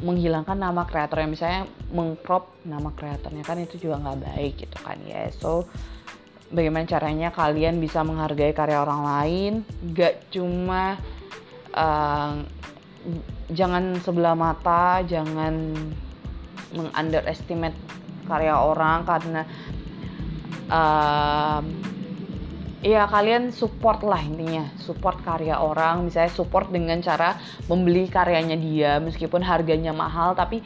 menghilangkan 0.04 0.56
nama 0.56 0.86
kreatornya. 0.86 1.28
Misalnya 1.28 1.62
mengcrop 1.92 2.54
nama 2.64 2.92
kreatornya 2.94 3.44
kan 3.44 3.60
itu 3.60 3.82
juga 3.82 4.00
nggak 4.04 4.20
baik 4.24 4.54
gitu 4.68 4.78
kan 4.84 5.00
ya. 5.04 5.28
So 5.36 5.68
bagaimana 6.54 6.86
caranya 6.86 7.30
kalian 7.34 7.82
bisa 7.82 8.06
menghargai 8.06 8.54
karya 8.54 8.82
orang 8.82 9.02
lain. 9.02 9.54
Gak 9.94 10.30
cuma 10.30 11.00
uh, 11.74 12.42
jangan 13.50 13.98
sebelah 14.02 14.34
mata 14.34 15.06
jangan 15.06 15.74
mengunderestimate 16.74 17.78
karya 18.26 18.58
orang 18.58 19.06
karena 19.06 19.42
uh, 20.70 21.62
ya 22.86 23.10
kalian 23.10 23.50
support 23.50 24.06
lah 24.06 24.22
intinya. 24.22 24.70
Support 24.82 25.26
karya 25.26 25.58
orang 25.58 26.06
misalnya 26.06 26.34
support 26.34 26.70
dengan 26.70 27.02
cara 27.02 27.38
membeli 27.66 28.06
karyanya 28.06 28.58
dia 28.58 28.98
meskipun 29.02 29.42
harganya 29.42 29.94
mahal 29.94 30.38
tapi 30.38 30.62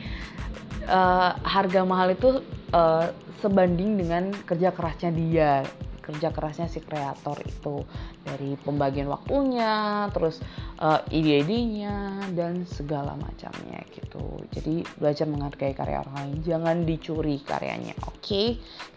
uh, 0.89 1.35
harga 1.45 1.81
mahal 1.87 2.11
itu 2.11 2.43
uh, 2.73 3.28
sebanding 3.39 3.95
dengan 3.99 4.31
kerja 4.45 4.75
kerasnya 4.75 5.11
dia. 5.15 5.63
Kerja 5.99 6.33
kerasnya 6.33 6.65
si 6.65 6.81
kreator 6.81 7.37
itu. 7.45 7.85
Dari 8.25 8.57
pembagian 8.65 9.05
waktunya 9.13 10.05
terus 10.09 10.41
uh, 10.81 11.05
ide-idenya 11.13 12.29
dan 12.33 12.65
segala 12.65 13.13
macamnya 13.13 13.85
gitu. 13.93 14.41
Jadi 14.49 14.81
belajar 14.97 15.29
menghargai 15.29 15.77
karya 15.77 16.01
orang 16.01 16.15
lain. 16.17 16.37
Jangan 16.41 16.77
dicuri 16.83 17.37
karyanya 17.45 17.93
oke? 18.05 18.25
Okay? 18.25 18.47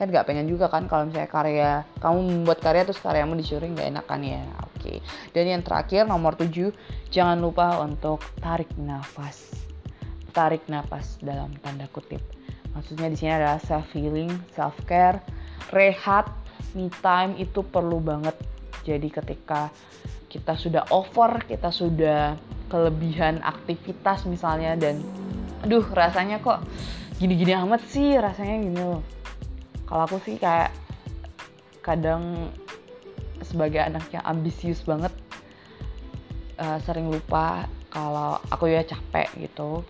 kan 0.00 0.08
nggak 0.08 0.24
pengen 0.24 0.48
juga 0.48 0.72
kan 0.72 0.88
kalau 0.88 1.06
misalnya 1.06 1.30
karya 1.30 1.70
kamu 2.00 2.18
membuat 2.24 2.58
karya 2.64 2.82
terus 2.88 3.00
karyamu 3.04 3.36
dicuri 3.36 3.70
nggak 3.70 3.88
enak 3.92 4.04
kan 4.08 4.20
ya? 4.24 4.42
Oke. 4.64 4.70
Okay. 4.82 4.98
dan 5.30 5.46
yang 5.46 5.62
terakhir 5.62 6.10
nomor 6.10 6.34
7 6.34 6.74
jangan 7.12 7.38
lupa 7.38 7.78
untuk 7.84 8.24
tarik 8.40 8.72
nafas. 8.80 9.52
Tarik 10.32 10.64
nafas 10.66 11.20
dalam 11.20 11.52
tanda 11.60 11.84
kutip 11.92 12.24
maksudnya 12.72 13.08
di 13.12 13.16
sini 13.16 13.32
adalah 13.32 13.60
self 13.60 13.88
healing 13.92 14.32
self 14.52 14.76
care 14.88 15.20
rehat 15.72 16.28
me 16.72 16.88
time 17.04 17.36
itu 17.36 17.60
perlu 17.60 18.00
banget. 18.00 18.36
Jadi 18.82 19.08
ketika 19.12 19.68
kita 20.32 20.56
sudah 20.56 20.88
over 20.88 21.44
kita 21.44 21.68
sudah 21.68 22.36
kelebihan 22.72 23.44
aktivitas 23.44 24.24
misalnya 24.24 24.74
dan 24.80 25.04
aduh 25.60 25.84
rasanya 25.92 26.40
kok 26.40 26.64
gini-gini 27.20 27.52
amat 27.52 27.84
sih 27.84 28.16
rasanya 28.16 28.56
gini 28.58 28.80
loh. 28.80 29.04
Kalau 29.84 30.08
aku 30.08 30.16
sih 30.24 30.40
kayak 30.40 30.72
kadang 31.84 32.48
sebagai 33.44 33.84
anak 33.84 34.08
yang 34.14 34.24
ambisius 34.24 34.80
banget 34.86 35.12
uh, 36.56 36.78
sering 36.80 37.12
lupa 37.12 37.68
kalau 37.92 38.40
aku 38.48 38.72
ya 38.72 38.80
capek 38.86 39.28
gitu 39.36 39.84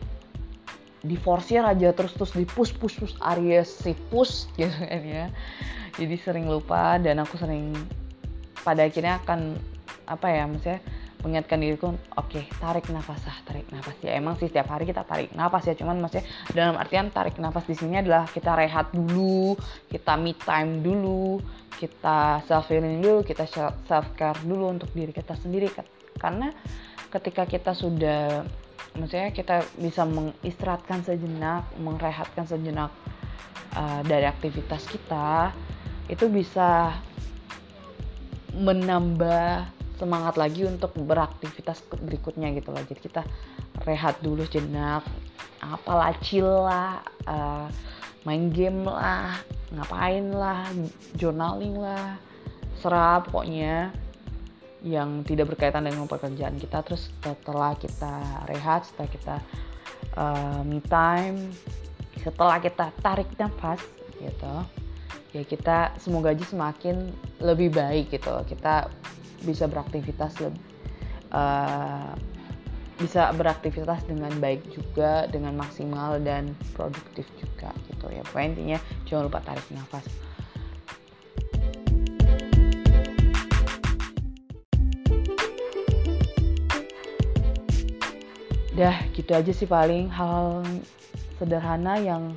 diforsir 1.03 1.63
aja 1.67 1.91
terus 1.91 2.15
terus 2.15 2.31
di 2.35 2.47
push 2.47 2.71
push 2.79 2.99
push 2.99 3.15
Aries 3.35 3.69
si 3.69 3.93
push 4.11 4.47
gitu 4.59 4.71
kan 4.71 5.03
ya. 5.03 5.27
Jadi 5.99 6.17
sering 6.17 6.47
lupa 6.49 6.97
dan 6.97 7.21
aku 7.21 7.37
sering 7.37 7.77
pada 8.63 8.87
akhirnya 8.87 9.21
akan 9.21 9.59
apa 10.09 10.27
ya 10.31 10.45
maksudnya 10.49 10.81
mengingatkan 11.23 11.63
diriku 11.63 11.87
oke 11.95 11.99
okay, 12.19 12.45
tarik 12.59 12.91
nafas 12.91 13.23
ah 13.29 13.39
tarik 13.47 13.67
nafas. 13.71 13.95
Ya 14.03 14.19
emang 14.19 14.39
sih 14.39 14.51
setiap 14.51 14.71
hari 14.73 14.89
kita 14.89 15.07
tarik 15.07 15.31
nafas 15.35 15.69
ya 15.69 15.75
cuman 15.79 16.03
maksudnya 16.03 16.27
dalam 16.55 16.75
artian 16.79 17.11
tarik 17.15 17.39
nafas 17.39 17.67
di 17.69 17.77
sini 17.79 18.03
adalah 18.03 18.27
kita 18.27 18.55
rehat 18.59 18.91
dulu 18.95 19.55
kita 19.91 20.19
me 20.19 20.35
time 20.39 20.83
dulu 20.83 21.39
kita 21.79 22.43
self 22.47 22.71
healing 22.71 23.03
dulu 23.03 23.27
kita 23.27 23.47
self 23.87 24.07
care 24.15 24.39
dulu 24.47 24.71
untuk 24.71 24.91
diri 24.95 25.11
kita 25.11 25.35
sendiri 25.35 25.71
karena 26.19 26.55
ketika 27.11 27.45
kita 27.45 27.75
sudah 27.75 28.47
maksudnya 28.99 29.33
kita 29.33 29.65
bisa 29.81 30.05
mengistirahatkan 30.05 31.01
sejenak 31.05 31.65
merehatkan 31.81 32.45
sejenak 32.45 32.93
uh, 33.77 34.01
dari 34.05 34.29
aktivitas 34.29 34.85
kita 34.89 35.53
itu 36.13 36.29
bisa 36.29 36.93
menambah 38.53 39.65
semangat 39.97 40.35
lagi 40.37 40.67
untuk 40.67 40.93
beraktivitas 40.99 41.81
berikutnya 41.89 42.53
gitu 42.59 42.75
loh. 42.75 42.83
Jadi 42.85 43.01
kita 43.01 43.23
rehat 43.87 44.21
dulu 44.21 44.45
jenak 44.51 45.07
apalah 45.63 46.11
chill 46.19 46.47
lah 46.47 47.01
uh, 47.31 47.71
main 48.27 48.51
game 48.51 48.83
lah 48.83 49.39
ngapain 49.71 50.27
lah 50.35 50.67
journaling 51.15 51.79
lah 51.79 52.19
serap 52.83 53.31
pokoknya 53.31 53.95
yang 54.83 55.23
tidak 55.23 55.55
berkaitan 55.55 55.87
dengan 55.87 56.11
pekerjaan 56.11 56.59
kita. 56.59 56.83
Terus 56.83 57.11
setelah 57.23 57.75
kita 57.79 58.15
rehat 58.51 58.87
setelah 58.87 59.11
kita 59.11 59.37
uh, 60.19 60.63
me 60.67 60.83
time 60.91 61.51
setelah 62.23 62.63
kita 62.63 62.95
tarik 63.03 63.27
nafas 63.35 63.83
gitu 64.21 64.55
ya 65.33 65.43
kita 65.49 65.97
semoga 65.97 66.37
aja 66.37 66.45
semakin 66.45 67.11
lebih 67.41 67.73
baik 67.73 68.13
gitu. 68.13 68.33
Kita 68.47 68.89
bisa 69.43 69.65
beraktivitas 69.67 70.39
lebih 70.39 70.61
uh, 71.33 72.13
bisa 73.01 73.35
beraktivitas 73.35 74.05
dengan 74.07 74.31
baik 74.39 74.63
juga 74.71 75.27
dengan 75.27 75.59
maksimal 75.59 76.21
dan 76.23 76.53
produktif 76.77 77.27
juga 77.41 77.73
gitu. 77.89 78.07
Ya 78.13 78.23
pokoknya 78.29 78.49
intinya 78.55 78.79
jangan 79.09 79.23
lupa 79.27 79.41
tarik 79.43 79.67
nafas 79.73 80.05
dah 88.73 88.97
gitu 89.13 89.37
aja 89.37 89.53
sih 89.53 89.69
paling 89.69 90.09
hal 90.09 90.65
sederhana 91.37 92.01
yang 92.01 92.33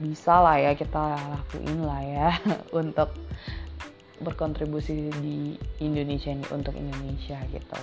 bisa 0.00 0.40
lah 0.40 0.56
ya 0.56 0.72
kita 0.74 1.14
lakuin 1.14 1.86
lah 1.86 2.02
ya 2.02 2.30
untuk 2.80 3.14
berkontribusi 4.20 5.08
di 5.22 5.56
Indonesia 5.80 6.32
ini 6.32 6.44
untuk 6.52 6.76
Indonesia 6.76 7.40
gitu. 7.48 7.78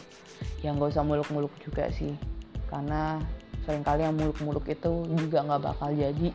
Yang 0.62 0.74
gak 0.82 0.92
usah 0.98 1.06
muluk-muluk 1.06 1.54
juga 1.64 1.90
sih 1.90 2.14
karena 2.68 3.18
sering 3.64 3.82
kali 3.82 4.04
yang 4.04 4.16
muluk-muluk 4.16 4.68
itu 4.68 5.08
juga 5.16 5.44
nggak 5.44 5.62
bakal 5.64 5.90
jadi. 5.96 6.30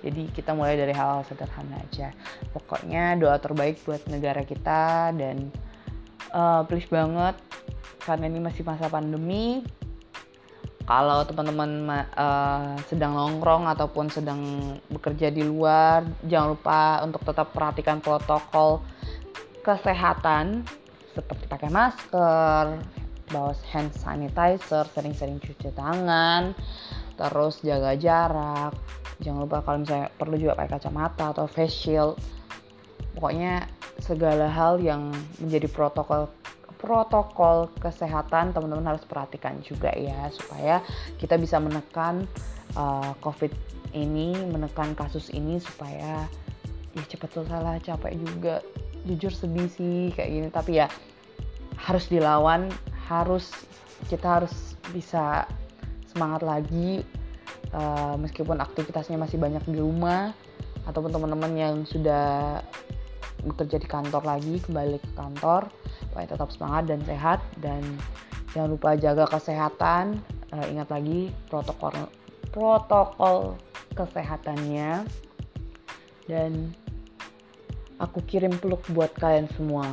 Jadi 0.00 0.22
kita 0.32 0.56
mulai 0.56 0.80
dari 0.80 0.96
hal, 0.96 1.20
hal 1.20 1.28
sederhana 1.28 1.76
aja. 1.76 2.08
Pokoknya 2.56 3.20
doa 3.20 3.36
terbaik 3.36 3.84
buat 3.84 4.00
negara 4.08 4.40
kita 4.48 5.12
dan 5.12 5.52
uh, 6.32 6.64
please 6.64 6.88
banget 6.88 7.36
karena 8.00 8.32
ini 8.32 8.40
masih 8.40 8.64
masa 8.64 8.88
pandemi 8.88 9.60
kalau 10.90 11.22
teman-teman 11.22 12.02
uh, 12.18 12.74
sedang 12.90 13.14
nongkrong 13.14 13.70
ataupun 13.70 14.10
sedang 14.10 14.42
bekerja 14.90 15.30
di 15.30 15.46
luar 15.46 16.02
jangan 16.26 16.58
lupa 16.58 16.98
untuk 17.06 17.22
tetap 17.22 17.54
perhatikan 17.54 18.02
protokol 18.02 18.82
kesehatan. 19.62 20.66
Seperti 21.14 21.46
pakai 21.46 21.70
masker 21.70 22.82
bawa 23.30 23.54
hand 23.70 23.94
sanitizer 23.94 24.82
sering-sering 24.90 25.38
cuci 25.38 25.70
tangan 25.78 26.58
terus 27.14 27.62
jaga 27.62 27.94
jarak. 27.94 28.74
Jangan 29.22 29.46
lupa 29.46 29.62
kalau 29.62 29.86
misalnya 29.86 30.10
perlu 30.10 30.34
juga 30.42 30.58
pakai 30.58 30.74
kacamata 30.74 31.30
atau 31.30 31.46
face 31.46 31.70
shield. 31.86 32.18
Pokoknya 33.14 33.62
segala 34.02 34.50
hal 34.50 34.82
yang 34.82 35.14
menjadi 35.38 35.70
protokol 35.70 36.26
protokol 36.80 37.68
kesehatan 37.78 38.56
teman-teman 38.56 38.96
harus 38.96 39.04
perhatikan 39.04 39.60
juga 39.60 39.92
ya 39.92 40.32
supaya 40.32 40.80
kita 41.20 41.36
bisa 41.36 41.60
menekan 41.60 42.24
uh, 42.74 43.12
covid 43.20 43.52
ini 43.92 44.32
menekan 44.48 44.96
kasus 44.96 45.28
ini 45.30 45.60
supaya 45.60 46.24
ya 46.96 47.02
cepat 47.06 47.30
selesai 47.36 47.60
lah 47.60 47.76
capek 47.78 48.12
juga. 48.18 48.56
Jujur 49.00 49.32
sedih 49.32 49.68
sih 49.72 50.12
kayak 50.12 50.28
gini 50.28 50.48
tapi 50.52 50.76
ya 50.76 50.86
harus 51.80 52.04
dilawan 52.12 52.68
harus 53.08 53.48
kita 54.12 54.40
harus 54.40 54.76
bisa 54.92 55.48
semangat 56.12 56.44
lagi 56.44 57.00
uh, 57.72 58.14
meskipun 58.20 58.60
aktivitasnya 58.60 59.16
masih 59.16 59.40
banyak 59.40 59.64
di 59.64 59.80
rumah 59.80 60.36
ataupun 60.84 61.12
teman-teman 61.12 61.52
yang 61.56 61.74
sudah 61.88 62.60
bekerja 63.40 63.80
di 63.80 63.88
kantor 63.88 64.22
lagi 64.24 64.60
kembali 64.60 65.00
ke 65.00 65.10
kantor 65.16 65.72
supaya 66.10 66.26
tetap 66.26 66.50
semangat 66.50 66.90
dan 66.90 67.00
sehat. 67.06 67.40
Dan 67.62 67.82
jangan 68.50 68.74
lupa 68.74 68.98
jaga 68.98 69.30
kesehatan. 69.30 70.18
Uh, 70.50 70.66
ingat 70.66 70.90
lagi 70.90 71.30
protokol 71.46 71.94
protokol 72.50 73.54
kesehatannya. 73.94 75.06
Dan 76.26 76.74
aku 78.02 78.18
kirim 78.26 78.58
peluk 78.58 78.82
buat 78.90 79.14
kalian 79.14 79.46
semua. 79.54 79.86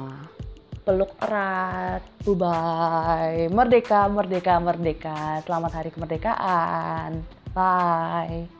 Peluk 0.82 1.14
erat. 1.22 2.02
Bye 2.26 2.36
bye 2.36 3.42
merdeka 3.54 4.10
merdeka 4.10 4.58
merdeka. 4.58 5.46
Selamat 5.46 5.72
hari 5.78 5.90
kemerdekaan. 5.94 7.22
Bye. 7.54 8.57